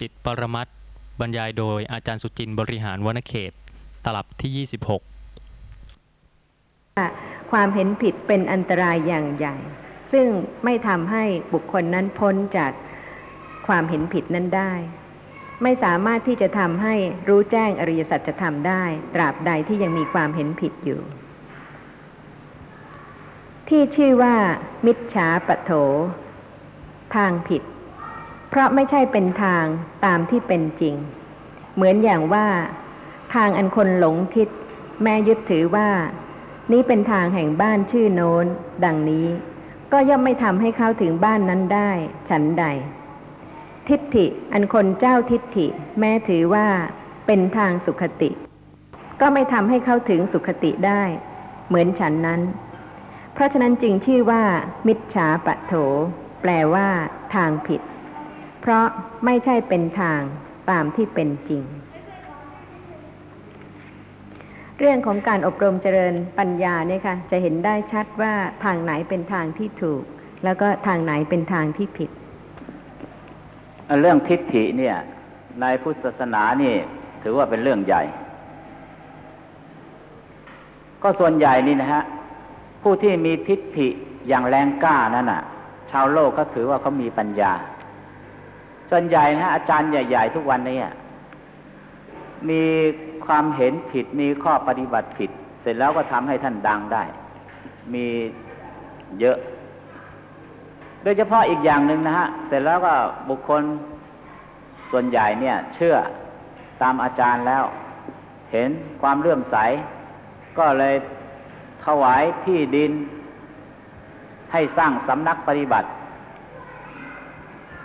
[0.00, 0.66] จิตปรมัต
[1.20, 3.52] บรรยายโดยอาจารย์สุจินต์บริหารวนเขต
[4.04, 5.00] ตลับที่ 26
[7.50, 9.56] ความเห็นผิดเป็นอันตรายอย่างใหญ่
[10.12, 10.26] ซึ่ง
[10.64, 12.72] ไม่ทำให้บุคคลนั้นพ้นจาก
[13.66, 14.72] ความเห็นผิดนั้นได้
[15.62, 16.94] ไม่สามารถที่จะทำให้
[17.28, 21.00] รู้แจ้งอริยสัจธรรมได้ ตราบใดที่ยังมีความเห็นผิดอยู่
[23.68, 24.34] ที่ชื่อว่า
[24.86, 25.72] มิจฉาปโถ
[27.16, 27.62] ทางผิด
[28.48, 29.64] เพราะไม่ใช่เป็นทาง
[30.04, 30.94] ตามที่เป็นจริง
[31.74, 32.46] เหมือนอย่างว่า
[33.34, 34.48] ทางอันคนหลงทิศ
[35.02, 35.88] แม่ยึดถือว่า
[36.72, 38.46] นี้เป็นทางแห่งบ้านชื่อโน้น
[38.84, 39.26] ดังนี้
[39.92, 41.90] ก็ย่อมไม่ทำให้เข้าถึงบ้านนั้นได้
[42.30, 42.64] ฉันใด
[43.88, 45.66] ทิฏฐิอันคนเจ้าทิฏฐิ
[45.98, 46.66] แม้ถือว่า
[47.26, 48.30] เป็นทางสุขติ
[49.20, 51.02] ก็ไม่ทำให้เข้าถึงสุขติได้
[51.68, 52.40] เหมือนฉันนั้น
[53.32, 54.42] เพราะฉะนั้นจึงชื่อว่า
[54.86, 55.74] มิจฉาปะโถ
[56.42, 56.88] แปลว่า
[57.34, 57.80] ทางผิด
[58.70, 58.86] ราะ
[59.24, 60.20] ไม่ใช่เป็นทาง
[60.70, 61.64] ตามที่เป็นจริง
[64.78, 68.32] เรื่องของการอบรมเจริญปัญญาเนี่ยค่ะ จะเห็นได้ชัดว่า
[68.64, 70.02] ทางไหนเป็นทางที่ถูก
[70.44, 72.10] แล้วก็ทางไหนเป็นทางที่ผิด
[74.00, 74.96] เรื่องทิฏฐิเนี่ย
[75.60, 76.74] ในพุทธศาสนานี่
[77.22, 78.02] ถือว่าเป็นเรื่องใหญ่
[81.02, 82.02] ก็ส่วนใหญ่นี่นะฮะ
[82.82, 83.88] ผู้ที่มีทิฏฐิ
[84.28, 85.42] อย่างแรงกล้านั่นน่ะ
[85.90, 87.52] ชาวโลกก็ถือว่าเขามีปัญญา
[88.90, 90.78] ส่วนใหญ่นะอาจารย์ใหญ่ ๆ ทุกวันนี้
[92.50, 92.62] มี
[93.26, 95.30] ความเห็นผิดมีข้อปฏิบัติผิด
[95.60, 97.04] เสร็จแล้วก็ทำให้ท่านดังได้
[97.94, 98.06] มี
[99.20, 99.38] เยอะ
[101.02, 102.94] โดยเฉพาะอีกอย่างหนึ่งนะฮะ เสร็จแล้วก็
[103.28, 103.62] บุคคล
[104.90, 105.96] ส่วนใหญ่เนี่ย เชื่อ
[106.82, 107.64] ตามอาจารย์แล้ว
[108.52, 108.70] เห็น
[109.02, 109.56] ความเลื่อมใส
[110.58, 110.94] ก็เลย
[111.84, 112.92] ถวายที่ดิน
[114.52, 115.88] ให้สร้างสำนักปฏิบัติ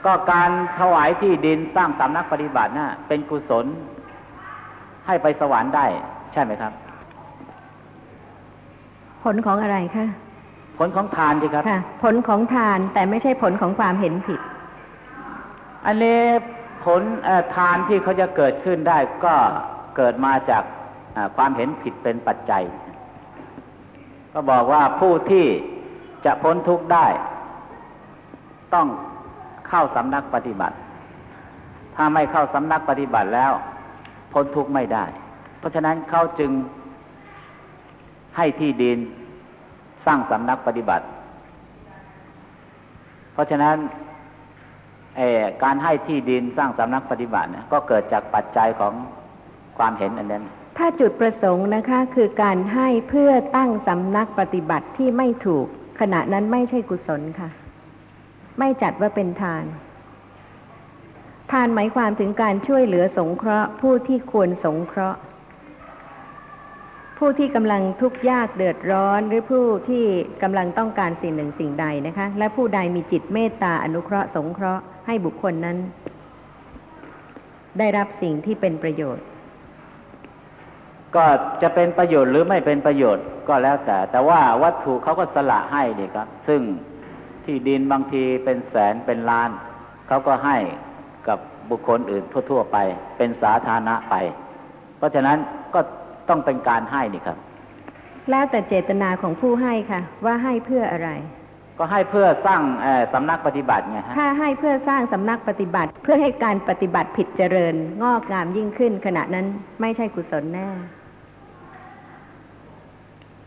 [0.05, 3.65] ก็การถวายที่ดินสร้างสำนักปฏิบัตินะ่ะเป็นกุศล
[5.05, 5.85] ให้ไปสวรรค์ได้
[6.33, 6.71] ใช่ไหมครับ
[9.23, 10.05] ผลของอะไรคะ
[10.77, 14.39] ผลของทานสิครับค่ะผลของทานแต่ไม่ใช่ผลของความเห็นผิด
[15.85, 16.19] อันนี้
[16.85, 19.35] ผลเอ่อทานที่เขาจะเกิดขึ้นได้ก็
[19.97, 20.63] เกิดมาจาก
[21.15, 22.63] อ่าความเห็นผิดเป็นปัจจัย
[24.33, 25.45] ก็บอกว่าผู้ที่
[26.25, 27.07] จะพ้นทุกข์ได้
[28.73, 28.87] ต้อง
[29.75, 30.75] เข้าสำนักปฏิบัติ
[31.95, 33.51] ถ้าไม่เข้าสำนักปฏิบัติแล้ว
[34.31, 35.05] พ้นทุกข์ไม่ได้
[35.59, 36.51] เพราะฉะนั้นเขาจึง
[38.37, 38.97] ให้ที่ดิน
[40.05, 41.05] สร้างสำนักปฏิบัติ
[43.33, 43.75] เพราะฉะนั้น
[45.63, 48.93] การให้ที่ดินสร้างสำนักปฏิบัตินะก็เกิดจากปัจจัยของ
[49.77, 50.43] ความเห็นอันนั้น
[50.77, 55.65] ถ้าจุดประสงค์นะคะคือการให้เพื่อตั้งสำนักปฏิบัติที่ไม่ถูก
[55.99, 57.49] ขณะนั้นไม่ใช่กุศลค่ะ
[58.59, 59.65] ไม่จัดว่าเป็นทาน
[61.51, 65.19] ทานหมายความถึงการช่วยเหลือสงเคราะห์ ผู้ที่ควรสงเคราะห์
[67.17, 70.05] ผู้ที่กำลังทุกข์ยากเดือดร้อนหรือผู้ที่
[70.43, 75.77] กำลังต้องการสิ่งหนึ่งสิ่งใดนะคะ และผู้ใดมีจิตเมตตาอนุเคราะห์สงเคราะห์ให้บุคคลนั้น
[77.79, 79.25] ได้รับสิ่งที่เป็นประโยชน์
[81.15, 81.25] ก็
[81.61, 86.61] จะเป็นประโยชน์หรือไม่เป็นประโยชน์ก็แล้วแต่ แต่ว่าวัตถุเขาก็สละให้นี่ครับ ซึ่ง
[87.45, 89.49] ที่ดินบางทีเป็นแสนเป็นล้าน
[90.07, 90.57] เขาก็ให้
[91.27, 91.39] กับ
[91.69, 92.77] บุคคลอื่นทั่ว ๆ ไป
[93.17, 94.15] เป็นสาธารณะไป
[94.97, 95.37] เพราะฉะนั้น
[95.73, 95.79] ก็
[96.29, 97.37] ต้องเป็นการให้นี่ครับ
[98.31, 101.09] แล้วแต่เจตนาของผู้ให้ค่ะ ว่าให้เพื่ออะไร
[101.79, 109.45] ก็ให้เพื่อสร้างเอ่อสำนักปฏิบัติไงฮะถ้าให้เพื่อสร้างสำนักปฏิบัติ เพื่อให้การปฏิบัติผิดเจริญ งอกงามยิ่งขึ้น ขณะนั้น
[109.81, 110.69] ไม่ใช่กุศลแน่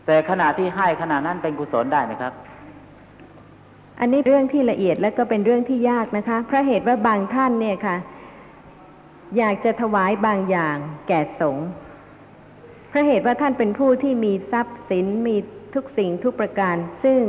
[0.05, 2.33] แต่ขณะที่ให้ขณะนั้นเป็นกุศลได้ไหมครับ
[3.99, 7.97] อันนี้เรื่องที่ละเอียดและก็เป็นเรื่องที่ยากนะคะเพราะเหตุว่าบางท่านเนี่ยค่ะ
[9.37, 10.77] อยากจะถวายบางอย่าง
[11.07, 11.67] แก่สงฆ์
[12.89, 15.35] เพราะเหตุว่าท่านเป็นผู้ที่มีทรัพย์สินมี
[15.73, 17.19] ทุกสิ่งทุกประการ ซึ่ง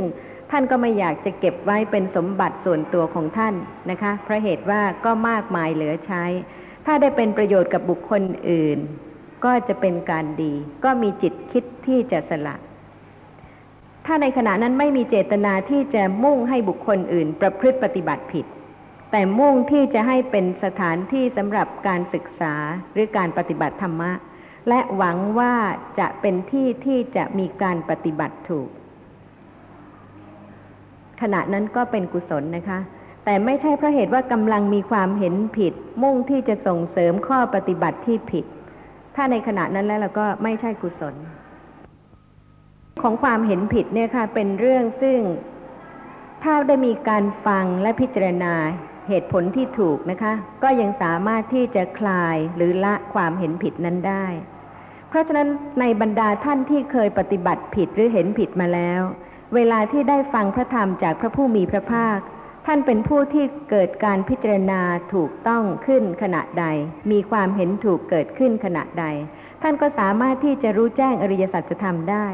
[0.51, 3.55] ท่านก็ไม่อยากจะเก็บไว้เป็นสมบัติส่วนตัวของท่าน
[3.91, 6.25] นะคะเพราะเหตุว่าก็มากมายเหลือใช้
[6.87, 8.79] ถ้าได้เป็นประโยชน์กับบุคคลอื่น
[9.45, 10.55] ก็จะเป็นการดี
[10.85, 12.55] ก็มีจิตคิดที่จะสละ
[14.11, 18.45] ถ้าในขณะนั้นไม่มีเจตนาที่จะมุ่งให้บุคคลอื่น ประพฤติปฏิบัติผิด
[19.11, 22.55] แต่มุ่งที่จะให้เป็นสถานที่สำหรับการศึกษา
[22.93, 24.11] หรือการปฏิบัติธรรมะ
[24.69, 25.55] และหวังว่า
[25.99, 28.69] จะเป็นที่ที่จะมีการปฏิบัติถูก
[31.23, 32.79] ขณะนั้นก็เป็นกุศลนะคะ
[33.25, 38.45] แต่ไม่ใช่เพราะเหตุว่ากำลังมีความเห็นผิด มุ่งที่จะส่งเสริมข้อปฏิบัติที่ผิด
[39.15, 41.15] ถ้าในขณะนั้นแล้วเราก็ไม่ใช่กุศล
[43.03, 45.21] ของความเห็นผิดเนี่ยค่ะเป็นเรื่องซึ่ง
[46.43, 48.55] ถ้าได้มีการฟังและพิจารณา
[49.09, 54.27] เหตุผลที่ถูกนะคะ ก็ยังสามารถที่จะคลายหรือละความเห็นผิดนั้นได้
[55.09, 55.49] เพราะฉะนั้น
[55.81, 59.01] ในบรรดาท่านที่เคยปฏิบัติผิดหรือเห็นผิดมาแล้ว
[59.55, 62.19] เวลาที่ได้ฟังพระธรรมจากพระผู้มีพระภาค
[62.67, 64.81] ท่านเป็นผู้ที่เกิดการพิจารณา
[65.15, 66.67] ถูกต้องขึ้นขณะใด
[67.11, 69.05] มีความเห็นถูกเกิดขึ้นขณะใด
[69.63, 72.27] ท่านก็สามารถที่จะรู้แจ้งอริยสัจธรรมได้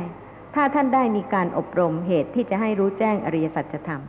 [0.54, 4.02] ถ้าท่านได้มีการอบรมเหตุที่จะให้รู้แจ้งอริยสัจธรรม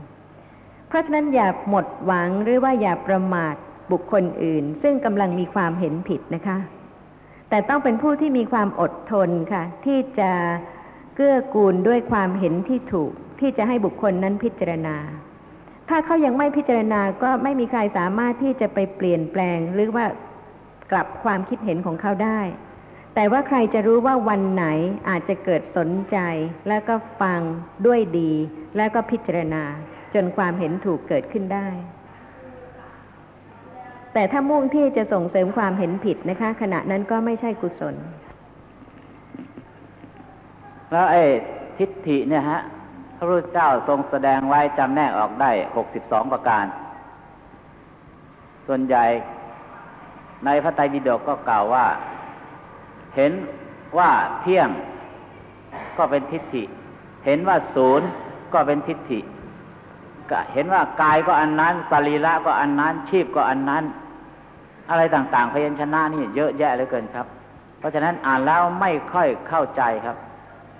[0.87, 3.55] เพราะฉะนั้นอย่าหมดหวังหรือว่าอย่าประมาท
[3.91, 6.57] บุคคลอื่น ซึ่งกำลังมีความเห็นผิดนะคะ
[7.49, 10.31] แต่ต้องเป็นผู้ที่มีความอดทนค่ะ ที่จะ
[11.15, 14.97] เกื้อกูลด้วยความเห็นที่ถูก ที่จะให้บุคคลนั้นพิจารณา
[15.89, 20.05] ถ้าเขายังไม่พิจารณาก็ไม่มีใครสามารถที่จะไปเปลี่ยนแปลงหรือว่า
[20.91, 22.39] กลับความคิดเห็นของเขาได้
[23.15, 24.65] แต่ว่าใครจะรู้ว่าวันไหน
[25.09, 26.17] อาจจะเกิดสนใจ
[26.67, 27.39] แล้วก็ฟัง
[27.85, 28.31] ด้วยดี
[28.77, 29.63] แล้วก็พิจารณา
[30.13, 31.67] จนความเห็นถูกเกิดขึ้นได้
[34.13, 37.95] แต่ถ้ามุ่งที่จะส่งเสริมความเห็นผิดนะคะ ขณะนั้นก็ไม่ใช่กุศล
[40.91, 41.23] แล้วไอ้
[41.77, 42.61] ทิฏฐิเนี่ยฮะ
[43.17, 46.65] พระพุทธเจ้าทรงแสดงไว้จำแนกออกได้หกสิบสองประการ
[48.67, 49.05] ส่วนใหญ่
[50.45, 51.85] ในพระไตรปิฎกก็กล่าวว่า
[53.15, 53.33] เห็น
[53.97, 54.69] ว่าเที่ยง
[55.97, 56.63] ก็เป็นทิฏฐิ
[57.25, 58.07] เห็นว่าศูนย์
[58.53, 59.19] ก็เป็นทิฏฐิ
[60.53, 63.83] เห็นว่ากายก็อันนั้นสรีระก็อันนั้น ชีพก็อันนั้น
[64.89, 67.27] อะไรต่างๆพยัญชนะนี่เยอะแยะเหลือเกินครับ
[67.79, 70.17] เพราะฉะนั้นอ่านแล้วไม่ค่อยเข้าใจครับ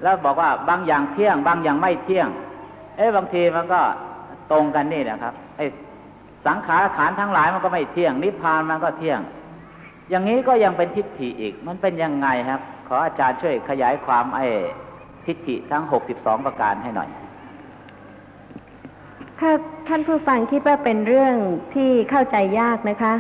[0.04, 2.28] แล้วบอกว่าบางอย่างเที่ยง บางอย่างไม่เที่ยง
[2.98, 3.82] เอ๊ะบางทีมันก็
[4.52, 5.66] ตรงกันนี่นะครับไอ้
[6.46, 9.20] สังขารขานทั้งหลายมันก็ไม่เที่ยง นิพพานมันก็เที่ยง
[10.10, 14.46] อย่างนี้ก็ยังเป็นทิฏฐิอีก มันเป็นยังไงครับ ขออาจารย์ช่วยขยายความไอ้
[15.26, 15.84] ทิฏฐิทั้ง
[16.16, 17.10] 62ประการให้หน่อย
[19.40, 19.52] ถ้า
[19.88, 21.36] ท่านผู้ฟังคิดว่าเป็นเรื่อง
[21.76, 23.14] ที่เข้าใจยากนะคะ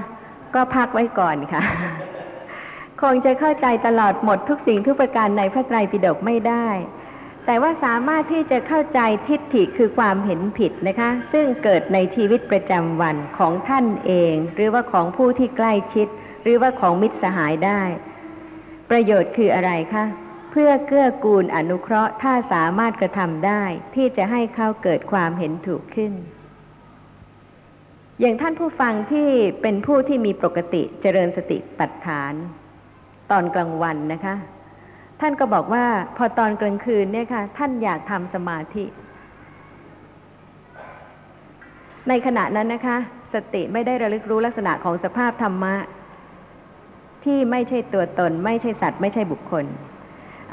[0.55, 1.63] ก็พักไว้ก่อนค่ะ
[3.01, 6.67] คงจะเข้าใจตลอดหมดทุกสิ่งทุกประการในพระไตรปิฎกไม่ได้
[7.45, 16.07] แต่ว่าสามารถที่จะเข้าใจทิฏฐิคือความเห็นผิดนะคะ ซึ่งเกิดในชีวิตประจำวันของท่านเอง หรือว่าของผู้ที่ใกล้ชิด
[16.45, 17.81] หรือว่าของมิตรสหายได้
[18.89, 20.05] ประโยชน์คืออะไรคะ
[20.51, 23.63] เพื่อเกื้อกูลอนุเคราะห์ถ้าสามารถกระทำได้
[23.95, 26.13] ที่จะให้เขาเกิดความเห็นถูกขึ้น
[28.19, 29.29] อย่างท่านผู้ฟังที่
[29.61, 32.33] เป็นผู้ที่มีปกติเจริญสติปัฏฐาน
[33.31, 34.35] ตอนกลางวันนะคะ
[35.21, 35.85] ท่านก็บอกว่า
[36.17, 38.85] พอตอนกลางคืนเนี่ยค่ะ ท่านอยากทำสมาธิ
[42.09, 42.97] ในขณะนั้นนะคะ
[43.33, 45.75] สติไม่ได้ระลึกรู้ลักษณะของสภาพธรรมะ
[47.25, 49.65] ที่ไม่ใช่ตัวตน ไม่ใช่สัตว์ ไม่ใช่บุคคล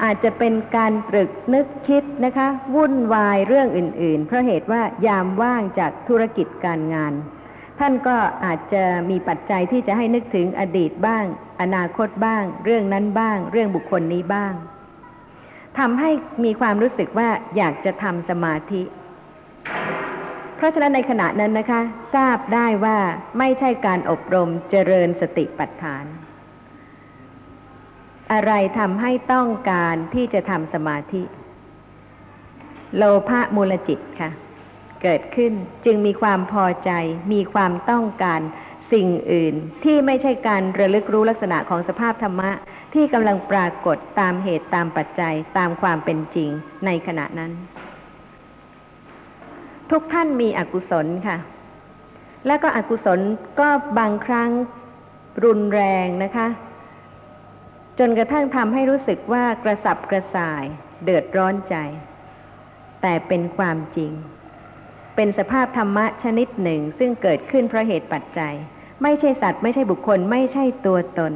[0.03, 7.13] อาจจะเป็นการตรึกนึกคิดนะคะ วุ่นวายเรื่องอื่น ๆ เพราะเหตุว่ายามว่างจากธุรกิจการงาน
[7.79, 8.15] ท่านก็
[8.45, 11.25] อาจจะมีปัจจัยที่จะให้นึกถึงอดีตบ้าง
[11.61, 14.53] อนาคตบ้าง เรื่องนั้นบ้าง เรื่องบุคคลนี้บ้าง
[15.79, 16.09] ทำให้
[16.43, 18.83] มีความรู้สึกว่าอยากจะทำสมาธิ
[20.55, 21.81] เพราะฉะนั้นในขณะนั้นนะคะ
[22.15, 22.97] ทราบได้ว่า
[23.39, 26.05] ไม่ใช่การอบรมเจริญสติปัฏฐาน
[28.33, 31.23] อะไรทำให้ต้องการที่จะทำสมาธิ
[32.97, 34.29] โลภะมูลจิตค่ะ
[35.03, 35.53] เกิดขึ้น
[35.85, 36.91] จึงมีความพอใจ
[37.33, 38.41] มีความต้องการ
[38.91, 39.53] สิ่งอื่น
[39.83, 42.51] ที่ไม่ใช่การระลึกรู้ลักษณะของสภาพธรรมะ
[42.93, 46.49] ที่กำลังปรากฏตามเหตุตามปัจจัยตามความเป็นจริง
[46.85, 47.51] ในขณะนั้น
[49.91, 51.37] ทุกท่านมีอกุศลค่ะ
[52.47, 53.19] แล้วก็อกุศล
[53.59, 53.69] ก็
[53.99, 54.49] บางครั้ง
[55.45, 56.47] รุนแรงนะคะ
[57.99, 60.63] จนกระทั่งทำให้รู้สึกว่ากระสับกระส่าย
[61.03, 61.75] เดือดร้อนใจ
[63.01, 64.11] แต่เป็นความจริง
[65.15, 68.53] เป็นสภาพธรรมะชนิดหนึ่งซึ่งเกิดขึ้นเพราะเหตุปัจจัย
[69.03, 71.33] ไม่ใช่สัตว์ไม่ใช่บุคคลไม่ใช่ตัวตน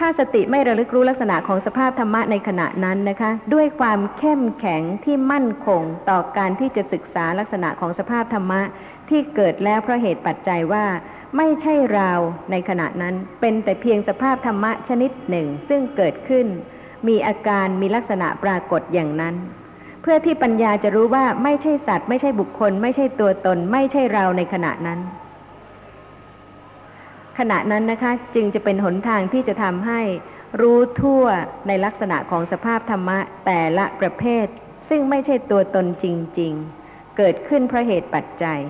[0.00, 8.62] ถ้าสติไม่ระลึกรู้ลักษณะของสภาพธรรมะในขณะนั้นนะคะ ด้วยความเข้มแข็งที่มั่นคงต่อการที่จะศึกษาลักษณะของสภาพธรรมะ
[9.08, 10.84] ที่เกิดแล้วเพราะเหตุปัจจัยว่า
[11.36, 12.12] ไม่ใช่เรา
[12.50, 16.46] ในขณะนั้นเป็นแต่เพียงสภาพธรรมะชนิดหนึ่งซึ่งเกิดขึ้น
[17.08, 19.34] มีอาการมีลักษณะปรากฏอย่างนั้น
[20.02, 25.00] เพื่อที่ปัญญาจะรู้ว่าไม่ใช่สัตว์ ไม่ใช่บุคคล ไม่ใช่ตัวตน ไม่ใช่เราในขณะนั้น
[27.38, 30.00] ขณะนั้นนะคะจึงจะเป็นหนทางที่จะทำให้
[30.60, 31.24] รู้ทั่ว
[31.68, 34.46] ในลักษณะของสภาพธรรมะแต่ละประเภท
[34.88, 36.06] ซึ่งไม่ใช่ตัวตนจ
[36.40, 36.52] ริง
[36.84, 38.60] ๆ เกิดขึ้นเพราะเหตุปัจจัย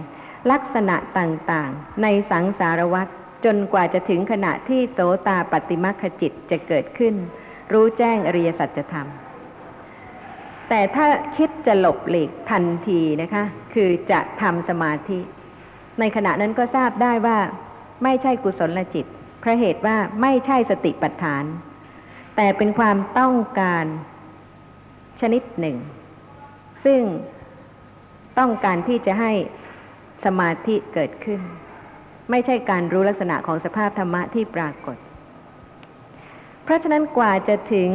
[0.50, 3.08] ลักษณะต่างๆ ในสังสารวัฏ
[3.44, 7.14] จนกว่าจะถึงขณะที่โสตาปฏิมัคคจิตจะเกิดขึ้น
[7.72, 9.08] รู้แจ้งอริยสัจธรรม
[10.68, 15.18] แต่ถ้าคิดจะหลบหลีกทันทีนะคะ คือจะทำสมาธิ
[16.00, 17.38] ในขณะนั้นก็ทราบได้ว่า
[18.04, 19.06] ไม่ใช่กุศลจิต
[19.40, 21.44] เพราะเหตุว่าไม่ใช่สติปัฏฐาน
[22.36, 23.84] แต่เป็นความต้องการ
[25.20, 25.76] ชนิดหนึ่ง
[26.84, 27.00] ซึ่ง
[28.38, 29.32] ต้องการที่จะให้
[30.24, 31.40] สมาธิเกิดขึ้น
[32.30, 34.96] ไม่ใช่การรู้ลักษณะของสภาพธรรมะที่ปรากฏ
[36.64, 37.90] เพราะฉะนั้นกว่าจะถึง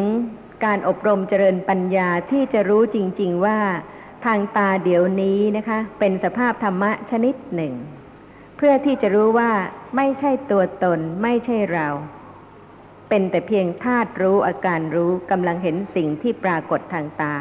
[0.66, 3.60] การอบรมเจริญปัญญาที่จะรู้จริง ๆว่า
[4.26, 7.74] ทางตาเดี๋ยวนี้นะคะ เป็นสภาพธรรมะชนิดหนึ่ง
[8.58, 9.52] เพื่อที่จะรู้ว่า
[9.96, 11.88] ไม่ใช่ตัวตนไม่ใช่เรา
[13.10, 17.36] เป็นแต่เพียงธาตุรู้อาการรู้กำลังเห็นสิ่งที่ปรากฏทางตา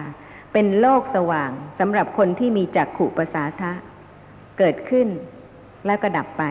[0.53, 3.73] เป็นโลกสว่างสำหรับคนที่มีจักขุประสาทะ
[4.59, 5.09] เกิดขึ้น
[5.87, 6.45] แล้วก็ดับไป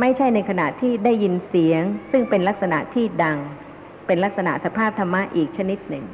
[0.00, 3.38] ไม่ใช่ในขณะที่ได้ยินเสียง ซึ่งเป็นลักษณะที่ดัง
[4.06, 6.04] เป็นลักษณะสภาพธรรมะอีกชนิดหนึ่ง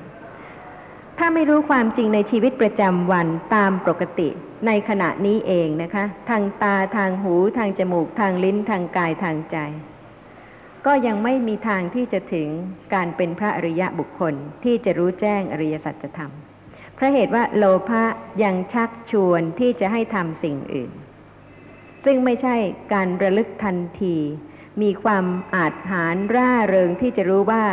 [1.18, 4.28] ถ้าไม่รู้ความจริงในชีวิตประจำวันตามปกติ
[4.66, 9.56] ในขณะนี้เองนะคะ ทางตาทางหูทางจมูก ทางลิ้นทางกายทางใจ
[10.86, 12.48] ก็ยังไม่มีทางที่จะถึง
[12.94, 16.32] การเป็นพระอริยะบุคคลที่จะรู้แจ้งอริยสัจธรรม
[16.94, 18.04] เพราะเหตุว่าโลภะ
[18.42, 20.90] ยังชักชวนที่จะให้ทำสิ่งอื่น
[22.10, 22.56] ซึ่งไม่ใช่
[22.94, 24.16] การระลึกทันที
[24.82, 25.24] มีความ
[25.56, 27.64] อาจหารร่าเริงที่จะรู้ว่า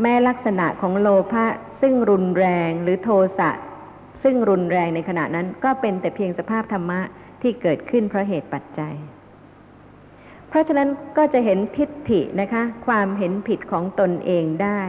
[0.00, 1.46] แม้ลักษณะของโลภะ
[1.80, 3.08] ซึ่งรุนแรงหรือโท
[3.38, 3.50] สะ
[4.22, 7.00] ซึ่งรุนแรงในขณะนั้นก็เป็นแต่เพียงสภาพธรรมะ
[7.42, 8.94] ที่เกิดขึ้นเพราะเหตุปัจจัย
[10.48, 14.82] เพราะฉะนั้นก็จะเห็นทิฏฐินะคะ ความเห็นผิดของตนเองได้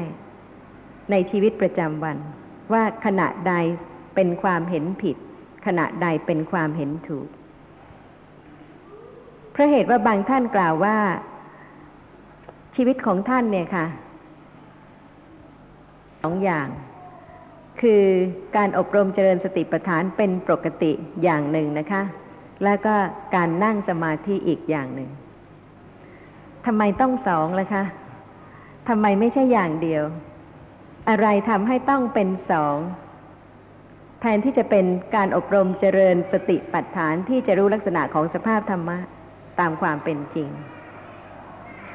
[1.11, 2.17] ในชีวิตประจำวัน
[2.73, 3.53] ว่าขณะใด
[4.15, 5.17] เป็นความเห็นผิด
[5.65, 7.29] ขณะใดเป็นความเห็นถูก
[9.55, 10.97] เพราะเหตุว่าบางท่านกล่าวว่า
[12.75, 13.85] ชีวิตของท่านเนี่ยค่ะ
[16.21, 16.67] สองอย่าง
[17.81, 18.03] คือ
[18.55, 20.91] การอบรมเจริญสติปัฏฐานเป็นปกติ
[21.23, 22.01] อย่างหนึ่งนะคะ
[22.63, 22.95] แล้วก็
[23.35, 25.09] การนั่งสมาธิอีกอย่างหนึ่ง
[26.65, 27.83] ทำไมต้องสองล่ะคะ
[28.89, 30.03] ทำไมไม่ใช่อย่างเดียว
[31.09, 32.77] อะไรทำให้ต้องเป็นสอง
[34.21, 34.85] แทนที่จะเป็น
[35.15, 38.97] การอบรมเจริญสติปัฏฐานที่จะรู้ลักษณะของสภาพธรรมะ
[39.59, 40.49] ตามความเป็นจริง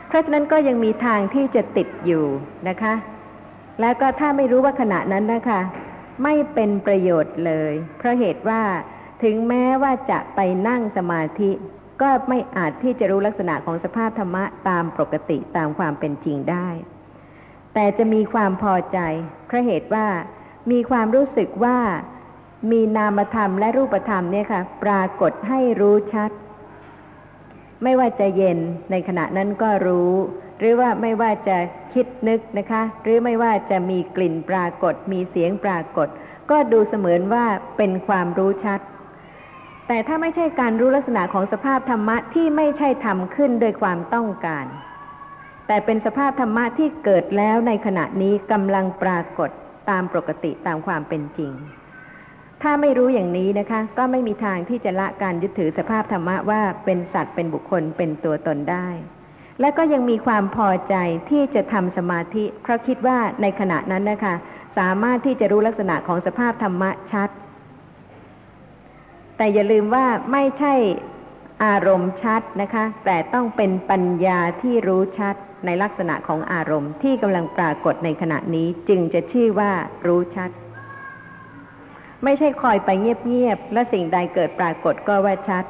[0.08, 2.24] เพราะฉะนั้นก็ยังมีทางที่จะติดอยู่
[2.68, 2.94] นะคะ
[3.80, 5.60] แล้วก็ถ้าไม่รู้ว่าขณะนั้นนะคะ
[6.22, 8.62] ไม่เป็นประโยชน์เลย เพราะเหตุว่า
[9.22, 11.50] ถึงแม้ว่าจะไปนั่งสมาธิ
[12.02, 16.68] ก็ไม่อาจที่จะรู้ลักษณะของสภาพธรรมะตามปกติตามความเป็นจริงได้
[17.74, 18.98] แต่จะมีความพอใจ
[19.46, 20.06] เพราะเหตุว่า
[20.70, 21.78] มีความรู้สึกว่า
[22.70, 26.30] มีนามธรรมและรูปธรรมเนี่ยค่ะ ปรากฏให้รู้ชัด
[27.84, 28.58] ไม่ว่าจะเย็น
[28.90, 30.12] ในขณะนั้นก็รู้
[30.58, 31.56] หรือว่าไม่ว่าจะ
[31.94, 36.08] คิดนึกนะคะ หรือไม่ว่าจะมีกลิ่นปรากฏ มีเสียงปรากฏ
[36.50, 37.44] ก็ดูเสมือนว่า
[37.76, 38.80] เป็นความรู้ชัด
[39.88, 44.66] แต่ถ้าไม่ใช่การรู้ลักษณะของสภาพธรรมะที่ไม่ใช่ทำขึ้นโดยความต้องการ
[45.66, 49.50] แต่เป็นสภาพธรรมะที่เกิดแล้วในขณะนี้กำลังปรากฏ
[49.90, 51.52] ตามปกติตามความเป็นจริง
[52.62, 58.88] ถ้าไม่รู้อย่างนี้นะคะ ก็ไม่มีทางที่จะละการยึดถือสภาพธรรมะว่าเป็นสัตว์เป็นบุคคลเป็นตัวตนได้
[59.60, 60.94] และก็ยังมีความพอใจ
[61.30, 64.34] ที่จะทำสมาธิ เพราะคิดว่าในขณะนั้นนะคะ
[64.78, 67.28] สามารถที่จะรู้ลักษณะของสภาพธรรมะชัด
[69.36, 70.74] แต่อย่าลืมว่าไม่ใช่
[71.64, 75.34] อารมณ์ชัดนะคะ แต่ต้องเป็นปัญญาที่รู้ชัด
[75.66, 79.70] ในลักษณะของอารมณ์ที่กำลังปรากฏในขณะนี้จึงจะชื่อว่า
[80.06, 80.50] รู้ชัด
[82.24, 85.64] ไม่ใช่คอยไปเงียบๆและสิ่งใดเกิดปรากฏก็ว่าชัด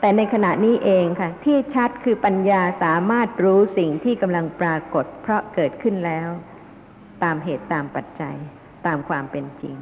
[0.00, 6.28] แต่ในขณะนี้เองค่ะ ที่ชัดคือปัญญาสามารถรู้สิ่งที่กำลังปรากฏ เพราะเกิดขึ้นแล้ว
[7.22, 8.36] ตามเหตุตามปัจจัย
[8.86, 9.76] ตามความเป็นจริง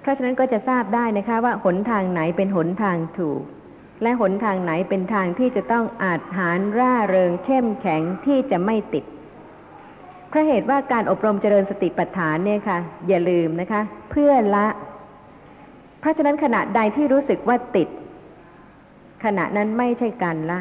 [0.00, 3.42] เพราะฉะนั้นก็จะทราบได้นะคะว่าหนทางไหนเป็นหนทางถูก
[4.02, 9.04] และหนทางไหนเป็นทางที่จะต้องอาจหารร่าเริงเข้มแข็งที่จะไม่ติด
[10.28, 13.80] เพราะเหตุว่าการอบรมเจริญสติปัฏฐานเนี่ยค่ะ อย่าลืมนะคะ
[14.10, 14.66] เพื่อละ
[16.00, 17.88] เพราะฉะนั้นขณะใดที่รู้สึกว่าติด
[19.24, 20.60] ขณะนั้นไม่ใช่การละ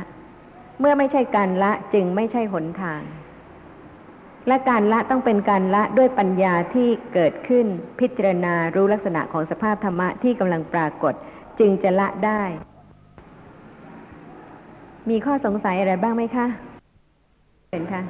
[0.80, 3.02] เมื่อไม่ใช่การละจึงไม่ใช่หนทาง
[4.48, 7.66] และการละต้องเป็นการละด้วยปัญญาที่เกิดขึ้น
[8.00, 11.14] พิจารณารู้ลักษณะของสภาพธรรมะที่กำลังปรากฏ
[11.60, 12.42] จึงจะละได้
[15.10, 16.46] มีข้อสงสัยอะไรบ้างไหมคะ
[17.72, 18.02] เป็นค่ะ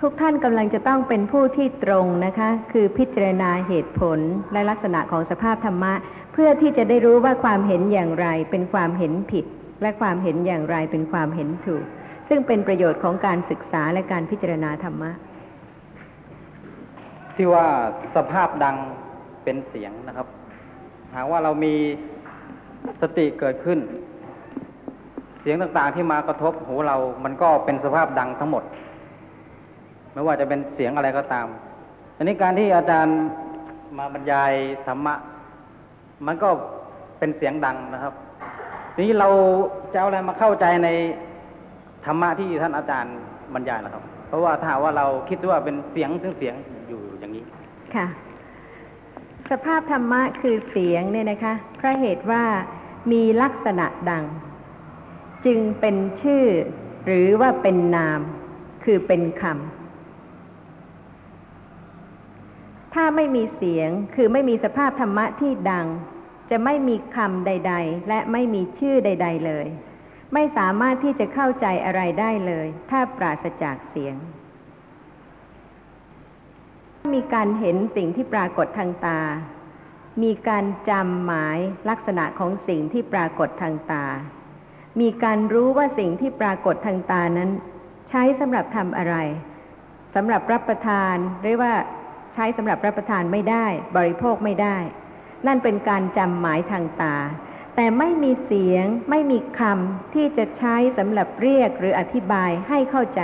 [0.00, 4.18] ทุกท่านกำลังจะต้องเป็นผู้ที่ตรงนะคะ คือพิจารณาเหตุผล
[4.52, 5.92] และลักษณะของสภาพธรรมะ
[6.32, 9.44] เพื่อที่จะได้รู้ว่าความเห็นอย่างไรเป็นความเห็นผิด
[9.82, 11.84] และความเห็นอย่างไรเป็นความเห็นถูก
[12.28, 15.10] ซึ่งเป็นประโยชน์ของการศึกษาและการพิจารณาธรรมะ
[17.36, 17.66] ที่ว่า
[18.16, 18.76] สภาพดัง
[19.44, 20.26] เป็นเสียงนะครับ
[21.14, 21.74] หากว่าเรามี
[23.00, 23.78] สติเกิดขึ้น
[25.40, 28.64] เสียงต่างๆที่มากระทบหูเรามันก็เป็นสภาพดังทั้งหมด
[30.16, 31.46] ไม่ว่าจะเป็นเสียงอะไรก็ตาม
[32.16, 33.18] อันนี้การที่อาจารย์
[33.98, 34.52] มาบรรยาย
[34.86, 35.14] ธรรมะ
[36.26, 36.48] มันก็
[37.18, 38.14] เป็นเสียงดังนะครับ
[38.94, 39.28] ทีนี้เรา
[39.92, 40.88] จะเอาอะไรมาเข้าใจใน
[42.04, 43.16] ธรรมะที่ท่านอาจารย์
[43.54, 46.54] บรรยายนะครับ เพราะว่าถ้าว่าเราคิดว่าเป็นเสียงซึ่งเสียง
[46.88, 47.44] อยู่อย่างนี้
[47.94, 48.06] ค่ะ
[49.50, 52.42] สภาพธรรมะคือเสียงเนี่ยนะคะเพราะเหตุว่า
[53.12, 54.24] มีลักษณะดัง
[55.46, 56.44] จึงเป็นชื่อ
[57.06, 58.20] หรือว่าเป็นนาม
[58.84, 59.75] คือเป็นคำ
[63.00, 65.86] ถ้าไม่มีเสียงคือไม่มีสภาพธรรมะที่ดัง
[66.50, 69.66] จะไม่มีคำใด ๆ และไม่มีชื่อใด ๆ เลย
[70.34, 74.16] ไม่สามารถที่จะเข้าใจอะไรได้เลย ถ้าปราศจากเสียง
[77.14, 79.20] มีการเห็นสิ่งที่ปรากฏทางตา
[80.22, 84.06] มีการจำหมายลักษณะของสิ่งที่ปรากฏทางตา
[85.00, 87.50] มีการรู้ว่าสิ่งที่ปรากฏทางตานั้น
[88.08, 89.16] ใช้สำหรับทำอะไร
[90.14, 91.72] สำหรับรับประทานหรือว่า
[92.36, 93.66] ใช้สำหรับรับประทานไม่ได้
[93.96, 94.78] บริโภคไม่ได้
[95.46, 97.16] นั่นเป็นการจำหมายทางตา
[97.76, 103.22] แต่ไม่มีเสียงไม่มีคำที่จะใช้สำหรับเรียกหรืออธิบายให้เข้าใจ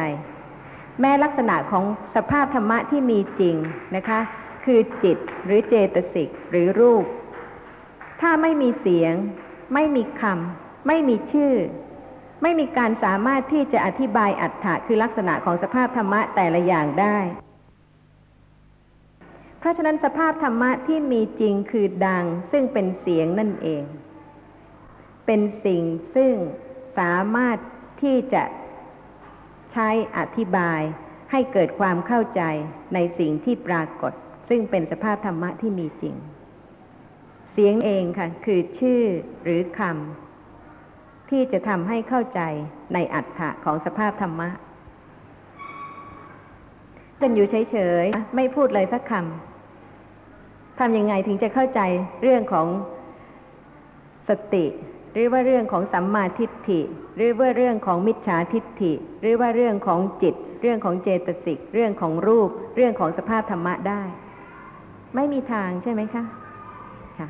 [1.00, 3.56] แม้ลักษณะของสภาพธรรมะที่มีจริง
[3.96, 4.20] นะคะ
[4.64, 7.04] คือจิตหรือเจตสิกหรือรูป
[8.20, 9.14] ถ้าไม่มีเสียง
[9.74, 11.54] ไม่มีคำไม่มีชื่อ
[12.42, 17.18] ไม่มีการสามารถที่จะอธิบายอัตถะคือลักษณะของสภาพธรรมะแต่ละอย่างได้
[19.62, 23.82] เพราะฉะนั้นสภาพธรรมะที่มีจริงคือดัง ซึ่งเป็นเสียงนั่นเอง
[25.26, 25.82] เป็นสิ่ง
[26.14, 26.32] ซึ่ง
[26.98, 27.58] สามารถ
[28.02, 28.44] ที่จะ
[29.72, 30.80] ใช้อธิบาย
[31.30, 32.42] ให้เกิดความเข้าใจ
[32.94, 34.12] ในสิ่งที่ปรากฏ
[34.48, 36.14] ซึ่งเป็นสภาพธรรมะที่มีจริง
[37.52, 39.02] เสียงเองค่ะ คือชื่อ
[39.44, 42.40] หรือคำที่จะทำให้เข้าใจ
[42.94, 44.48] ในอัตถะของสภาพธรรมะ
[47.20, 49.51] กันอยู่เฉยๆ ไม่พูดเลยสักคำ
[50.78, 51.80] ทำยังไงถึงจะเข้าใจ
[52.22, 52.66] เรื่องของ
[54.28, 54.64] สติ
[55.12, 56.80] หรือว่าเรื่องของสัมมาทิฏฐิ
[57.16, 64.02] หรือว่าเรื่องของมิจฉาทิฏฐิ หรือว่าเรื่องของจิต เรื่องของเจตสิก เรื่องของรูป เรื่องของสภาพธรรมะได้
[65.14, 66.24] ไม่มีทางใช่ไหมคะ
[67.18, 67.28] ค่ะ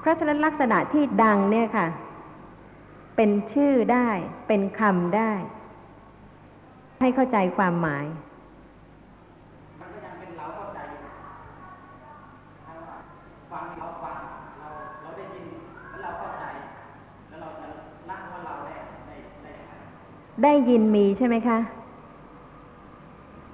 [0.00, 1.86] เพราะฉะนั้นลักษณะที่ดังเนี่ยค่ะ
[3.16, 4.08] เป็นชื่อได้
[4.48, 5.32] เป็นคำได้
[7.00, 8.06] ให้เข้าใจความหมาย
[20.44, 21.58] ได้ยินมีใช่ไหมคะ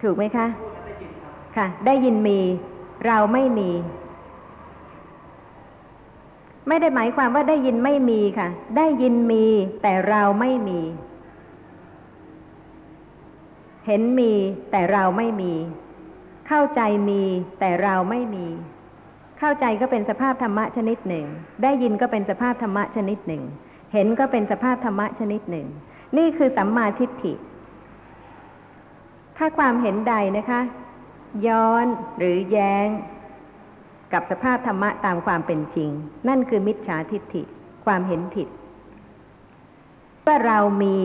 [0.02, 0.46] ถูกไหมคะ
[1.56, 2.38] ค่ะ ได้ยินมี
[3.06, 3.70] เราไม่มี
[6.68, 9.44] ไม่ได้หมายความว่าได้ยินไม่มีค่ะ ได้ยินมี
[9.82, 10.80] แต่เราไม่มี
[13.86, 14.32] เห็นมี
[14.70, 15.52] แต่เราไม่มี
[16.48, 17.22] เข้าใจมี
[17.60, 18.46] แต่เราไม่มี
[19.38, 21.26] เข้าใจก็เป็นสภาพธรรมะชนิดหนึ่ง
[21.62, 23.42] ได้ยินก็เป็นสภาพธรรมะชนิดหนึ่ง
[23.92, 25.66] เห็นก็เป็นสภาพธรรมะชนิดหนึ่ง
[26.16, 27.32] นี่คือสัมมาทิฏฐิ
[29.36, 30.60] ถ้าความเห็นใดนะคะ
[31.46, 31.86] ย้อน
[32.18, 32.88] หรือแย้ง
[34.12, 35.90] กับสภาพธรรมะตามความเป็นจริง
[36.28, 37.42] นั่นคือมิจฉาทิฏฐิ
[37.84, 38.48] ความเห็นผิด
[40.26, 40.98] ว่าเรามี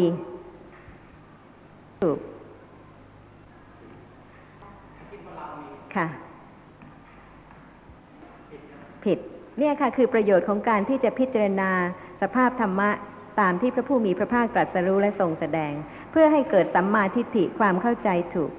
[2.02, 2.20] ถูก
[5.96, 6.08] ค่ะ
[9.06, 9.18] ผิด
[9.58, 11.70] เนี่ยค่ะ คือประโยชน์ของการที่จะพิจารณา
[12.22, 12.89] สภาพธรรมะ
[13.39, 15.74] ตามที่พระผู้มีพระภาคตรัสรู้และทรงแสดง
[16.12, 18.52] เพื่อให้เกิดสัมมาทิฏฐิความเข้าใจถูก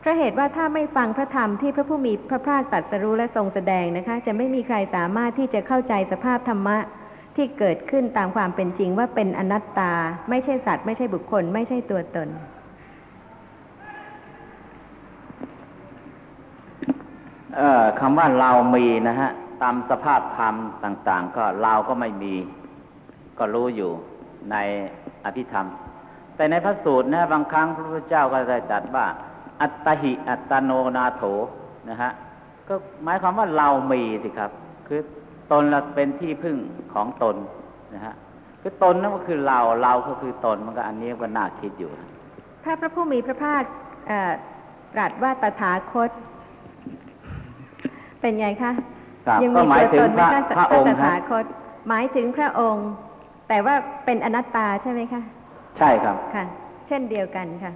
[0.00, 6.78] เพราะเหตุว่าถ้าไม่ฟังพระธรรมที่พระผู้มีพระภาคตรัสรู้และทรงแสดงนะคะ จะไม่มีใครสามารถที่จะเข้าใจสภาพธรรมะ
[7.36, 9.92] ที่เกิดขึ้นตามความเป็นจริงว่าเป็นอนัตตา
[10.30, 12.28] ไม่ใช่สัตว์ไม่ใช่บุคคล ไม่ใช่ตัวตน
[17.56, 19.30] เอ่อคำว่าเรามีนะฮะ
[19.62, 20.54] ตามสภาพธรรม
[20.84, 22.34] ต่าง ๆ ก็เราก็ไม่มี
[23.38, 23.90] ก็รู้อยู่
[24.50, 24.56] ใน
[25.24, 25.66] อภิธรรม
[26.36, 29.06] แต่ในพระสูตรนะบางครั้งพระพุทธเจ้าก็ได้ตรัสว่า
[29.60, 31.22] อัตตหิอัตตโนนาโถ
[31.90, 32.10] นะฮะ
[32.68, 34.50] ก็หมายความว่าเรามีสิครับ
[34.86, 35.00] คือ
[35.52, 36.56] ตนเราเป็นที่พึ่ง
[36.94, 37.36] ของตน
[37.94, 38.14] นะฮะ
[38.62, 42.08] คือตนนั่นก็คือเราเราก็คือตนมันก็อันนี้ก็น่าคิดอยู่นะ
[42.64, 43.62] ถ้าพระผู้มีพระภาค
[44.06, 44.32] เอ่อ
[44.94, 46.10] ตรัสว่าตถาคต
[48.20, 48.72] เป็นไงคะ
[49.26, 51.44] ครับยังก็มีหมายตัวถึตงนไหพมระคะพระองตค์ถาฮะคต
[51.88, 52.88] หมายถึงพระองค์
[53.48, 55.22] แต่ว่าเป็นอนัตตาใช่ไหมคะ
[55.78, 56.44] ใช่ครับค่ะ
[56.86, 57.72] เช่นเดียวกันค่ะ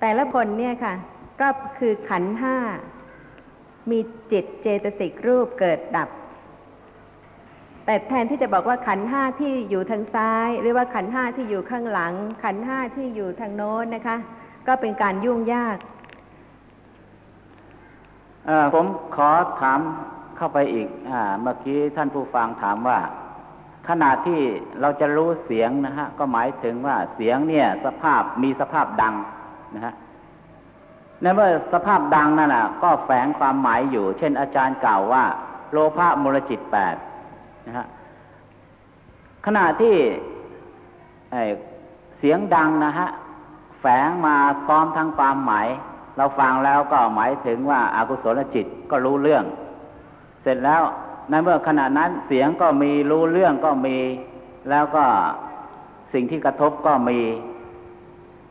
[0.00, 0.94] แต่ละคนเนี่ยค่ะ
[1.40, 2.56] ก็คือขันธ์ห้า
[3.90, 3.98] มี
[4.32, 6.08] จิตเจตสิกรูปเกิดดับ
[7.86, 12.12] แต่แทนที่จะบอกว่าขันธ์ห้าที่อยู่ทางซ้าย หรือว่าขันธ์ห้าที่อยู่ข้างหลัง
[12.44, 14.16] ขันธ์ห้าที่อยู่ทางโน้นนะคะ
[14.66, 15.76] ก็เป็นการยุ่งยาก
[18.46, 19.80] เอ่อผมขอถาม
[20.36, 22.98] เข้าไปอีกอาเมื่อกี้ท่านผู้ฟังถามว่า
[23.88, 24.40] ขณะที่
[24.80, 29.14] เราจะรู้เสียงนะฮะก็หมายถึงว่าเสียงเนี่ย สภาพมีสภาพดัง
[29.74, 29.94] นะฮะ
[31.20, 35.24] ในเมื่อสภาพดังนั่นน่ะก็แฝงความหมายอยู่ เช่นอาจารย์กล่าวว่า
[35.70, 36.96] โลภะมูลจิตแปด
[37.66, 37.86] นะฮะ
[39.46, 39.96] ขณะที่
[42.18, 43.08] เสียงดังนะฮะ
[43.80, 45.68] แฝงมาพร้อมทั้งความหมาย
[46.16, 49.44] เราฟังแล้วก็หมายถึงว่าอากุศลจิตก็รู้เรื่อง
[50.42, 50.82] เสร็จแล้ว
[51.30, 53.96] ในเมื่อขณะนั้นเสียงก็มีรู้เรื่องก็มี
[54.70, 55.04] แล้วก็
[56.12, 57.18] สิ่งที่กระทบก็มี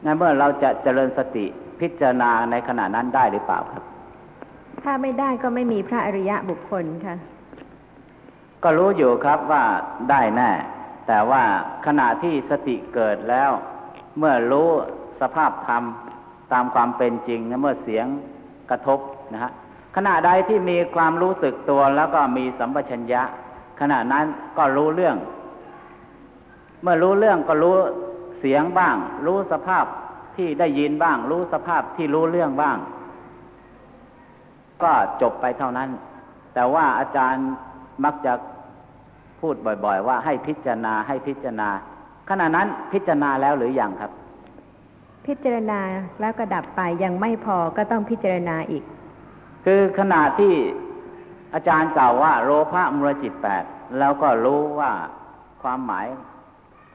[0.04, 1.46] ในเมื่อเราจะเจริญสติ
[1.80, 3.84] พิจารณาในขณะนั้นได้หรือเปล่าครับ
[4.84, 7.16] ถ้าไม่ได้ก็ไม่มีพระอริยะบุคคลค่ะ
[8.64, 9.64] ก็รู้อยู่ครับว่า
[10.10, 10.52] ได้แน่
[11.08, 11.44] แต่ว่า
[11.86, 13.52] ขณะที่สติเกิดแล้ว
[14.18, 14.70] เมื่อรู้
[15.22, 15.84] สภาพธรรม
[16.54, 18.06] ตามความเป็นจริงนะเมื่อเสียง
[18.70, 19.00] กระทบ
[19.34, 19.52] นะฮะ
[19.96, 23.24] ขณะใดที่มีความรู้สึกตัวแล้วก็มีสัมปชัญญะ
[23.80, 24.26] ขณะนั้น
[24.58, 25.16] ก็รู้เรื่อง
[26.82, 27.76] เมื่อรู้เรื่องก็รู้
[28.40, 29.86] เสียงบ้าง รู้สภาพ
[30.36, 32.78] ที่ได้ยินบ้าง รู้สภาพที่รู้เรื่องบ้าง
[34.84, 35.90] ก็จบไปเท่านั้น
[36.54, 37.48] แต่ว่าอาจารย์
[38.04, 38.34] มักจะ
[39.40, 41.70] พูดบ่อย ๆ ว่าให้พิจารณาให้พิจารณา
[42.30, 44.12] ขณะนั้นพิจารณาแล้วหรือยังครับ
[45.28, 45.80] พิจารณา
[46.22, 48.84] แล้วก็ดับไปยังไม่พอก็ต้องพิจารณาอีก
[49.66, 50.54] คือขณะที่
[51.54, 53.64] อาจารย์กล่าวว่าโลภะมูลจิตแปด
[54.00, 54.92] แล้วก็รู้ว่า
[55.64, 56.08] ความหมาย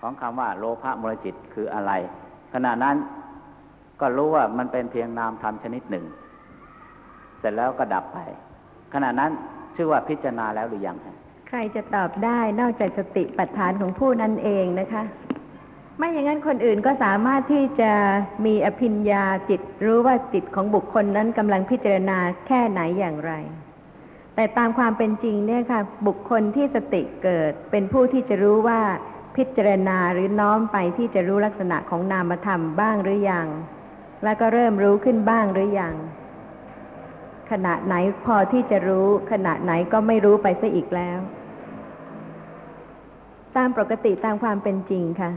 [0.00, 1.92] ของคำว่าโลภะมูลจิตคืออะไร
[2.54, 2.96] ขณะนั้น
[4.00, 6.04] ก็รู้ว่ามันเป็นเพียงนามธรรมชนิดหนึ่ง
[7.38, 8.18] เสร็จแล้วก็ดับไป
[8.94, 9.30] ขณะนั้น
[9.76, 11.14] ชื่อว่าพิจารณาแล้วหรือยังครับ
[11.48, 15.02] ใครจะตอบได้นอกจากสติปัฏฐานของผู้นั้นเองนะคะ
[15.98, 17.92] ไม่อย่างนั้นคนอื่นก็สามารถที่จะ
[18.44, 23.32] มีอภิญญาจิตรู้ว่าจิตของบุคคลนั้นกำลังพิจารณาแค่ไหนอย่างไร
[24.34, 28.80] แต่ตามความเป็นจริงเนี่ยค่ะ บุคคลที่สติเกิดเป็นผู้ที่จะรู้ว่า
[29.36, 33.46] พิจารณาหรือน้อมไปที่จะรู้ลักษณะของนามธรรมบ้างหรือยัง
[34.24, 35.94] แล้วก็เริ่มรู้ขึ้นบ้างหรือยัง
[37.50, 37.94] ขณะไหน
[38.26, 41.18] พอที่จะรู้ ขณะไหนก็ไม่รู้ไปซะอีกแล้ว
[43.56, 45.30] ตามปกติตามความเป็นจริงค่ะ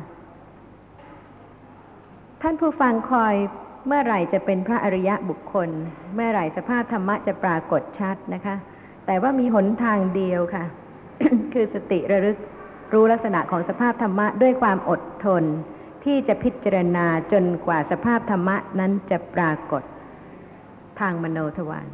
[2.43, 3.35] ท่านผู้ฟังคอย
[3.87, 5.69] เมื่อไหร่จะเป็นพระอริยะบุคคล
[6.15, 8.55] เมื่อไหร่สภาพธรรมะจะปรากฏชัดนะคะ
[9.05, 10.65] แต่ว่ามีหนทางเดียวค่ะ
[11.53, 12.37] คือสติระลึก
[12.93, 15.43] รู้ลักษณะของสภาพธรรมะด้วยความอดทน
[16.05, 19.83] ที่จะพิจารณาจนกว่าสภาพธรรมะนั้นจะปรากฏ
[20.99, 21.87] ทางมโนทวาร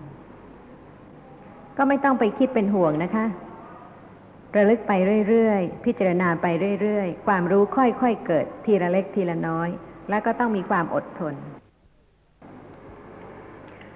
[1.78, 3.26] ก็ไม่ต้องไปคิดเป็นห่วงนะคะ
[4.56, 4.92] ระลึกไป
[5.30, 6.48] เรื่อยๆ พิจารณาไป
[6.82, 9.70] เรื่อยๆ ความรู้ค่อยๆ เกิดทีละเล็กทีละน้อย
[10.10, 11.34] แล้วก็ต้องมีความอดทน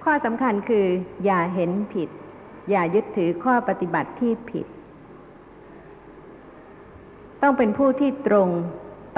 [0.04, 0.86] ข้อสำคัญคือ
[1.24, 2.08] อย่าเห็นผิด
[2.70, 4.66] อย่ายึดถือข้อปฏิบัติที่ผิด
[7.42, 8.48] ต้องเป็นผู้ที่ตรง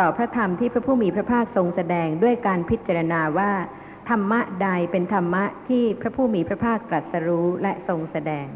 [0.01, 3.53] ต่อพระธรรมที่พระผู้มีพระภาคทรงแสดงด้วยการพิจารณาว่า
[4.09, 8.47] ธรรมะใดเป็นธรรมะที่พระผู้มีพระภาคตรัสรู้และทรงแสดง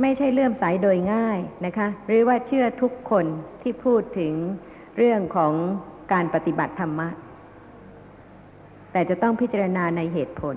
[0.00, 3.26] ไม่ใช่เลื่อมใสโดยง่ายนะคะ หรือว่าเชื่อทุกคน
[3.62, 4.32] ที่พูดถึง
[4.96, 5.52] เรื่องของ
[6.12, 7.08] การปฏิบัติธรรมะ
[8.92, 10.56] แต่จะต้องพิจารณาในเหตุผล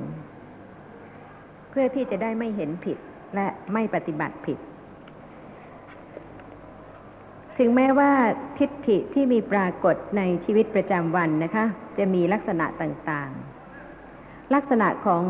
[1.69, 2.97] เพื่อที่จะได้ไม่เห็นผิด
[3.36, 4.58] และไม่ปฏิบัติผิด
[7.58, 8.12] ถึงแม้ว่า
[8.58, 11.65] ทิฏฐิที่มีปรากฏในชีวิตประจำวันนะคะ
[11.97, 15.23] จะมีลักษณะต่างๆ ลักษณะของ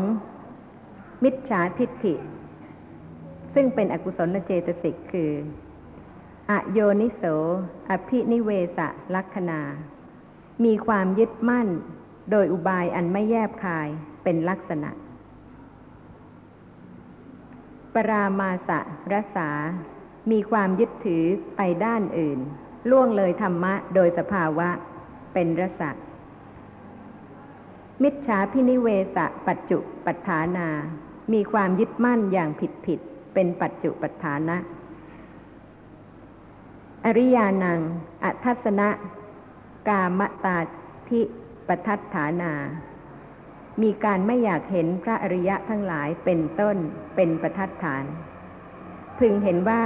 [1.24, 2.14] มิจฉาทิฏฐิ
[3.54, 5.32] ซึ่งเป็นอกุศลเจตสิกคือ
[6.50, 7.22] อโยนิโส
[7.90, 8.78] อภินิเวส
[9.16, 9.60] ลักษณา
[10.64, 11.68] มีความยึดมั่น
[12.30, 13.88] โดยอุบายอันไม่แยบคาย
[14.22, 14.90] เป็นลักษณะ
[17.94, 18.80] ปรามาสะ
[19.12, 19.50] รสา
[20.30, 21.24] มีความยึดถือ
[21.56, 22.38] ไปด้านอื่น
[22.90, 24.68] ล่วงเลยธรรมะโดยสภาวะ
[25.32, 25.90] เป็นรสะ
[28.02, 30.68] มิจฉาพินิเวสะปัจจุปัฏฐานา
[31.32, 33.00] มีความยึดมั่นอย่างผิดผิด
[33.34, 34.56] เป็นปัจจุปัฏฐานะ
[37.04, 37.80] อริยานัง
[38.24, 38.88] อัทัศนะ
[39.88, 40.58] กามตา
[41.08, 41.20] ทิ
[41.66, 42.52] ปทัฏฐานา
[43.82, 46.76] มีการไม่อยากเห็นพระอริยะทั้งหลายเป็นต้น
[47.16, 48.04] เป็นประทัดฐาน
[49.18, 49.82] พึงเห็นว่า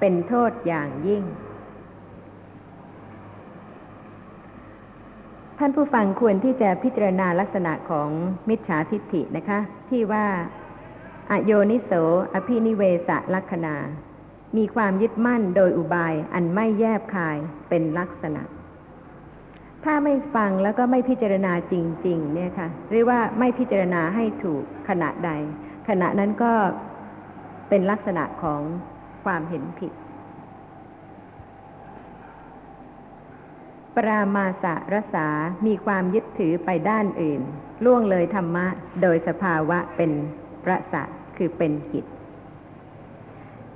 [0.00, 1.22] เป็นโทษอย่างยิ่ง
[5.58, 8.08] ท่านผู้ฟังควรที่จะพิจารณาลักษณะของ
[8.48, 9.58] มิจฉาทิฏฐินะคะ
[9.90, 10.26] ที่ว่า
[11.30, 11.92] อโยนิโส
[12.34, 13.74] อภินิเวสลักษณา
[14.56, 17.36] มีความยึดมั่นโดยอุบายอันไม่แยบคาย
[17.68, 18.42] เป็นลักษณะ
[19.84, 21.74] ถ้าไม่ฟังแล้วก็ไม่พิจารณาจ
[22.06, 25.30] ริง ๆ เนี่ยค่ะ เรียกว่าไม่พิจารณาให้ถูกขณะใด
[25.88, 26.52] ขณะนั้นก็
[27.68, 28.60] เป็นลักษณะของ
[29.24, 29.92] ความเห็นผิด
[33.96, 35.28] ปรามาสะรสา
[35.66, 37.40] มีความยึดถือไปด้านอื่น
[37.84, 38.66] ล่วงเลยธรรมะ
[39.02, 40.10] โดยสภาวะเป็น
[40.68, 41.02] ระสะ
[41.36, 42.04] คือเป็นกิจ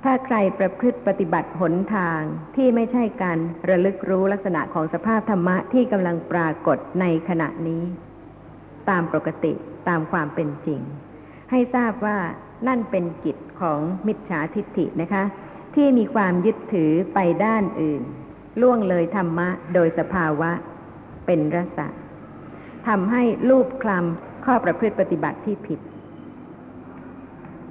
[0.03, 2.21] ถ้าใครประพฤติปฏิบัติหนทาง
[2.55, 3.37] ที่ไม่ใช่การ
[3.69, 7.83] ระลึกรู้ลักษณะของสภาพธรรมะที่กำลังปรากฏในขณะนี้
[8.89, 9.53] ตามปกติ
[9.87, 10.81] ตามความเป็นจริง
[11.51, 12.17] ให้ทราบว่า
[12.67, 15.23] นั่นเป็นกิจของมิจฉาทิฏฐินะคะ
[15.75, 18.01] ที่มีความยึดถือไปด้านอื่น
[18.61, 20.51] ล่วงเลยธรรมะโดยสภาวะ
[21.25, 21.87] เป็นรสะ
[22.87, 25.79] ทำให้รูปคลำข้อประพฤติปฏิบัติที่ผิด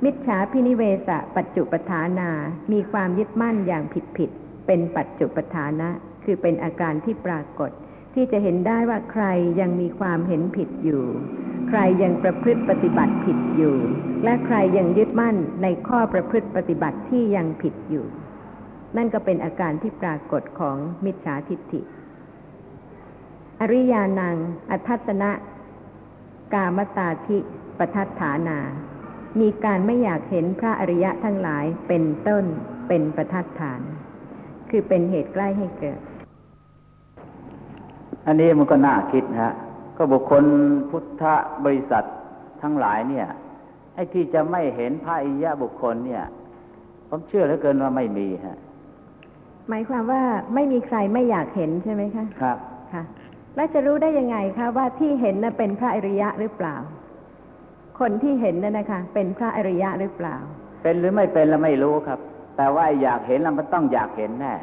[0.05, 2.31] มิจฉาพินิเวสะปัจจุปทานา
[2.73, 5.89] มีความยึดมั่นอย่างผิดผิดๆเป็นปัจจุปทานะ
[6.25, 7.71] คือเป็นอาการที่ปรากฏ
[8.15, 9.25] ที่จะเห็นได้ว่าใคร
[9.61, 11.05] ยังมีความเห็นผิดอยู่
[11.69, 13.77] ใครยังประพฤติปฏิบัติผิดอยู่
[14.25, 18.07] และใครยังยึดมั่นในข้อประพฤติปฏิบัติที่ยังผิดอยู่
[18.97, 21.81] นั่นก็เป็นอาการที่ปรากฏของมิจฉาทิฏฐิ
[23.61, 24.37] อริยานัง
[24.71, 25.31] อัทัศนะ
[26.55, 27.39] กามตาธิ
[27.79, 28.59] ปทัฏฐานา
[29.41, 32.45] มีการไม่อยากเห็นพระอริยะทั้งหลายเป็นต้น
[32.89, 33.81] เป็นประทัดฐาน
[34.71, 36.01] คือเป็นเหตุใกล้ให้เกิด
[38.27, 39.53] อันนี้มันก็น่าคิดนะฮะ
[39.97, 40.45] ก็บุคคล
[40.91, 41.23] พุทธ
[41.65, 42.05] บริษัท
[42.63, 43.27] ทั้งหลายเนี่ย
[43.95, 46.25] ไอ้ที่จะไม่เห็นพระอริยะบุคคลเนี่ย
[47.09, 48.59] ผมเชื่อเหลือเกินว่าไม่มีฮะ
[49.69, 50.23] หมายความว่า
[50.55, 52.59] ไม่มีใครไม่อยากเห็นใช่ไหมคะ ครับ
[52.93, 53.03] ค่ะ
[53.57, 56.77] แล้วจะรู้ได้ยังไงคะว่าที่เห็นน่ะเป็นพระอริยะหรือเปล่า
[58.01, 60.37] คนที่เห็นน่ะนะคะเป็นพระอริยะหรือเปล่า
[60.83, 62.19] เป็นหรือไม่เป็นเราไม่รู้ครับ
[62.57, 64.55] แต่ว่าอยากเห็นแล้วมันต้องอยากเห็นแน่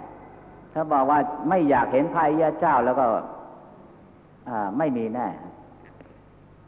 [0.74, 1.20] ถ้าบอกว่า
[1.50, 3.06] ไม่อยากเห็นพระอริยะเจ้าแล้วก็
[4.50, 5.28] อ่าไม่มีแน่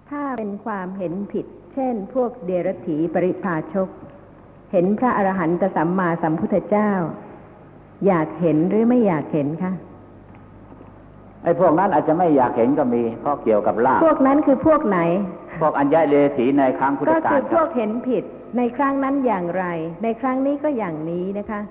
[0.10, 3.90] ถ้าเป็นความเห็นผิด เช่น พวกเดรถีปริพาชก
[4.72, 6.92] เห็นพระอรหันตสัมมาสัมพุทธเจ้า
[8.08, 9.72] อยากเห็นหรือไม่อยากเห็นคะ
[11.44, 15.00] ไอ้พวกนั้นอาจจะไม่อยากเห็นก็มีเพราะเกี่ยวกับลาภพวกนั้นคือพวกไหน
[15.60, 18.24] พวกอัญญาเลถีในครั้งพุทธก็กาคือพวกเห็นผิด
[18.58, 19.66] ในครั้งนั้นอย่างไร
[20.04, 21.62] ในครั้งนี้ก็อย่างนี้นะคะ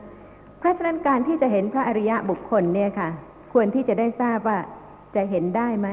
[0.58, 3.08] เพราะฉะนั้นการที่จะเห็นพระอริยะบุคคลเนี่ยค่ะ
[3.52, 4.58] ควรที่จะได้ทราบว่า
[5.16, 5.88] จะเห็นได้ไหม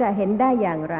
[0.00, 0.98] จะเห็นได้อย่างไร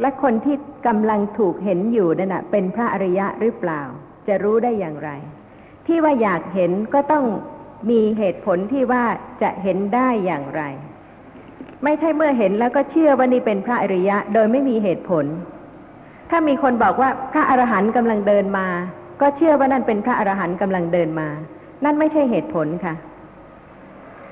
[0.00, 3.82] และคนที่กำลังถูกเห็นอยู่นั่นนะเป็นพระอริยะหรือเปล่า
[4.28, 5.10] จะรู้ได้อย่างไร
[5.86, 7.24] ที่ว่าอยากเห็นก็ต้อง
[7.90, 9.04] มีเหตุผลที่ว่า
[9.42, 10.62] จะเห็นได้อย่างไร
[11.84, 15.24] ไม่ใช่เมื่อเห็นแล้วก็เชื่อว่านี่เป็นพระอริยะ โดยไม่มีเหตุผล
[16.30, 18.66] ถ้ามีคนบอกว่าพระอรหันต์กำลังเดินมา
[19.20, 21.28] ก็เชื่อว่านั่นเป็นพระอรหันต์กำลังเดินมา
[21.84, 22.94] นั่นไม่ใช่เหตุผลค่ะ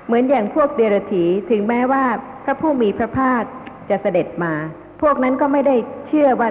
[0.06, 2.04] เหมือนอย่างพวกเดรถีถึงแม้ว่า
[2.44, 3.42] พระผู้มีพระภาค
[3.90, 4.52] จะเสด็จมา
[5.02, 6.48] พวกนั้นก็ไม่ได้เชื่อว่า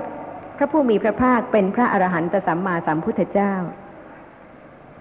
[0.57, 3.53] พระผู้มีพระภาคเป็นพระอรหันตสัมมาสัมพุทธเจ้า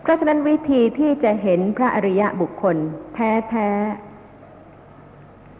[0.02, 2.76] เพราะฉะนั้นวิธีที่จะเห็นพระอริยะบุคคล
[3.14, 4.13] แท้ๆ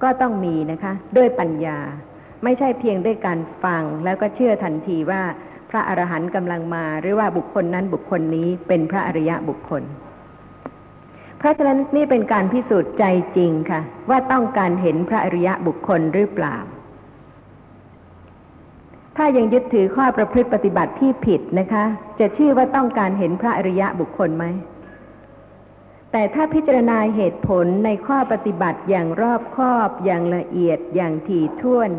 [0.04, 1.78] ก็ต้องมีนะคะ ด้วยปัญญา
[2.44, 5.22] ไม่ใช่เพียงด้วยการฟังแล้วก็เชื่อทันทีว่า
[5.70, 9.82] พระอรหันต์กำลังมา หรือว่าบุคคลนั้นบุคคลนี้เป็นพระอริยะบุคคล
[11.38, 13.04] เพราะฉะนั้นนี่เป็นการพิสูจน์ใจ
[13.36, 16.56] จริงค่ะ ว่าต้องการเห็นพระอริยะบุคคลหรือเปล่า
[19.16, 21.84] ถ้ายังยึดถือข้อประพฤติปฏิบัติที่ผิดนะคะ
[22.20, 24.44] จะชื่อว่าต้องการเห็นพระอริยะบุคคลไหม
[26.16, 31.90] แต่ถ้าพิจารณาเหตุผลในข้อปฏิบัติอย่างรอบคอบ อย่างละเอียดอย่างถี่ถ้วน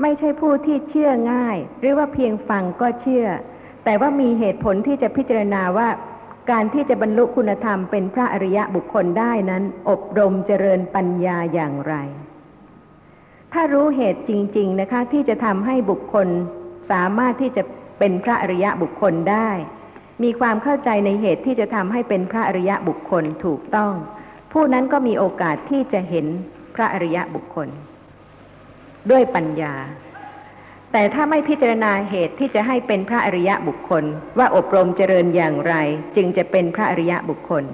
[0.00, 3.26] ไม่ใช่ผู้ที่เชื่อง่าย หรือว่าเพียงฟังก็เชื่อ
[3.84, 5.88] แต่ว่ามีเหตุผลที่จะพิจารณาว่า
[6.50, 11.94] การที่จะบรรลุคุณธรรมเป็นพระอริยะบุคคลได้นั้น อบรมเจริญปัญญาอย่างไร
[13.52, 16.28] ถ้ารู้เหตุจริง ๆนะคะ ที่จะทำให้บุคคล
[16.90, 17.62] สามารถที่จะ
[17.98, 19.50] เป็นพระอริยะบุคคลได้
[20.22, 23.92] มีความเข้าใจในเหตุที่จะทำให้เป็นพระอริยะบุคคลถูกต้อง
[24.52, 26.26] ผู้นั้นก็มีโอกาสที่จะเห็น
[26.74, 27.68] พระอริยะบุคคล
[29.10, 29.74] ด้วยปัญญา
[30.92, 34.04] แต่ถ้าไม่พิจารณาเหตุที่จะให้เป็นพระอริยะบุคคล
[34.38, 35.74] ว่าอบรมเจริญอย่างไร
[36.16, 37.64] จึงจะเป็นพระอริยะบุคคล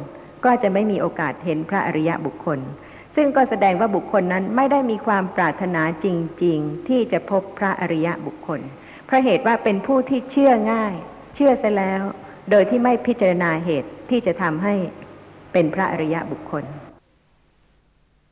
[0.44, 2.58] ก็จะไม่มีโอกาสเห็นพระอริยะบุคคล
[3.16, 6.06] ซึ่งก็แสดงว่าบุคคลนั้นไม่ได้มีความปรารถนาจ
[6.44, 8.60] ริง ๆ ที่จะพบพระอริยะบุคคล
[9.06, 10.94] เพราะเหตุว่าเป็นผู้ที่เชื่อง่าย
[11.34, 12.02] เชื่อเสียแล้ว
[12.50, 14.74] โดยที่ไม่พิจารณาเหตุที่จะทำให้
[15.52, 16.64] เป็นพระอริยะบุคคล